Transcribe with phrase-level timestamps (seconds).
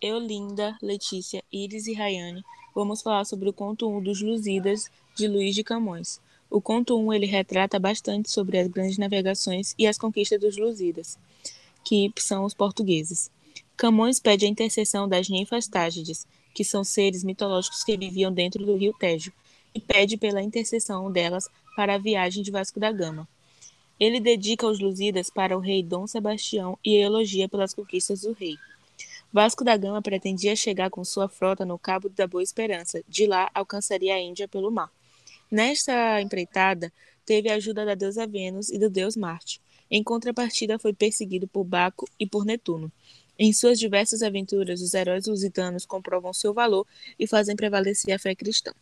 [0.00, 2.42] Eu, Linda, Letícia, Iris e Rayane
[2.74, 6.18] vamos falar sobre o conto 1 dos Lusíadas, de Luís de Camões.
[6.48, 11.18] O conto 1 ele retrata bastante sobre as grandes navegações e as conquistas dos Lusíadas,
[11.84, 13.30] que são os portugueses.
[13.76, 18.76] Camões pede a intercessão das ninfas tágides, que são seres mitológicos que viviam dentro do
[18.76, 19.30] rio Tejo,
[19.74, 23.28] e pede pela intercessão delas para a viagem de Vasco da Gama.
[23.98, 28.56] Ele dedica os Lusíadas para o rei Dom Sebastião e elogia pelas conquistas do rei.
[29.32, 33.48] Vasco da Gama pretendia chegar com sua frota no Cabo da Boa Esperança, de lá
[33.54, 34.90] alcançaria a Índia pelo mar.
[35.48, 36.92] Nesta empreitada,
[37.24, 39.62] teve a ajuda da deusa Vênus e do deus Marte.
[39.88, 42.90] Em contrapartida, foi perseguido por Baco e por Netuno.
[43.38, 46.84] Em suas diversas aventuras, os heróis lusitanos comprovam seu valor
[47.16, 48.72] e fazem prevalecer a fé cristã.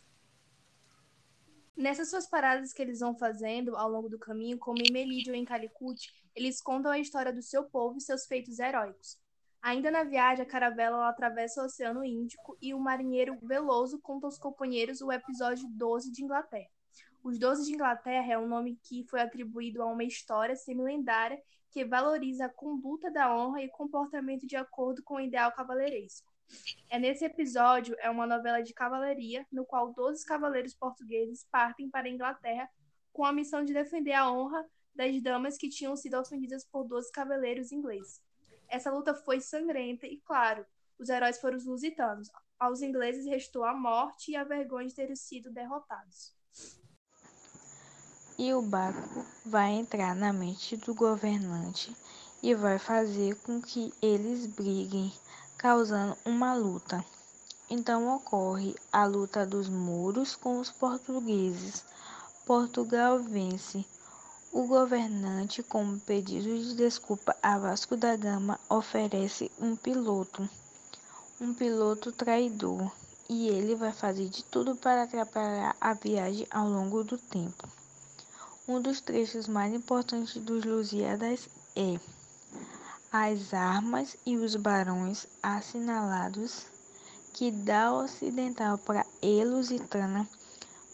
[1.77, 5.39] Nessas suas paradas que eles vão fazendo ao longo do caminho, como em Melídio ou
[5.39, 9.15] em Calicut, eles contam a história do seu povo e seus feitos heróicos.
[9.61, 14.37] Ainda na viagem, a caravela atravessa o Oceano Índico e o marinheiro Veloso conta aos
[14.37, 16.69] companheiros o episódio 12 de Inglaterra.
[17.21, 21.37] Os Doze de Inglaterra é um nome que foi atribuído a uma história semi-lendária
[21.69, 26.31] que valoriza a conduta da honra e comportamento de acordo com o ideal cavaleiresco.
[26.89, 32.07] É nesse episódio, é uma novela de cavalaria, no qual 12 cavaleiros portugueses partem para
[32.07, 32.69] a Inglaterra
[33.11, 37.11] com a missão de defender a honra das damas que tinham sido ofendidas por 12
[37.11, 38.21] cavaleiros ingleses.
[38.69, 40.65] Essa luta foi sangrenta e, claro,
[40.99, 42.29] os heróis foram os lusitanos.
[42.59, 46.33] Aos ingleses restou a morte e a vergonha de terem sido derrotados.
[48.37, 51.95] E o Baco vai entrar na mente do governante
[52.43, 55.11] e vai fazer com que eles briguem,
[55.57, 57.03] causando uma luta.
[57.69, 61.83] Então ocorre a luta dos muros com os portugueses.
[62.45, 63.85] Portugal vence
[64.51, 70.49] o governante, como pedido de desculpa a Vasco da Gama, oferece um piloto,
[71.39, 72.91] um piloto traidor,
[73.29, 77.69] e ele vai fazer de tudo para atrapalhar a viagem ao longo do tempo.
[78.67, 81.99] Um dos trechos mais importantes dos Lusíadas é
[83.11, 86.65] as armas e os barões assinalados
[87.33, 90.27] que da ocidental para Elusitana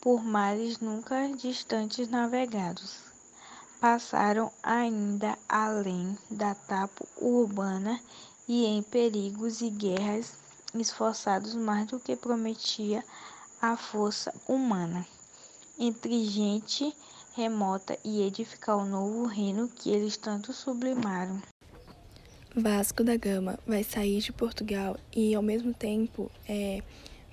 [0.02, 3.15] por mares nunca distantes navegados
[3.86, 8.02] passaram ainda além da tapa urbana
[8.48, 10.34] e em perigos e guerras
[10.74, 13.04] esforçados mais do que prometia
[13.62, 15.06] a força humana
[15.78, 16.92] entre gente
[17.36, 21.40] remota e edificar o novo reino que eles tanto sublimaram.
[22.56, 26.82] Vasco da Gama vai sair de Portugal e ao mesmo tempo é,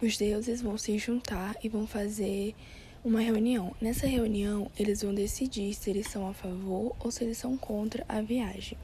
[0.03, 2.55] os deuses vão se juntar e vão fazer
[3.05, 3.75] uma reunião.
[3.81, 8.05] Nessa reunião, eles vão decidir se eles são a favor ou se eles são contra
[8.09, 8.79] a viagem.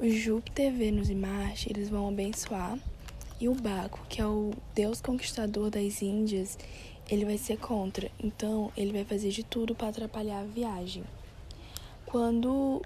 [0.00, 2.78] O Júpiter, Vênus e Marte, eles vão abençoar.
[3.40, 6.58] E o Baco, que é o deus conquistador das Índias,
[7.08, 8.10] ele vai ser contra.
[8.18, 11.04] Então, ele vai fazer de tudo para atrapalhar a viagem.
[12.04, 12.82] Quando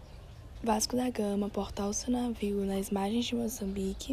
[0.62, 4.10] Vasco da Gama portar o seu navio nas margens de Moçambique,